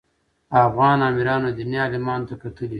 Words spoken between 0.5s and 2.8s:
افغان امیرانو دیني عالمانو ته کتلي.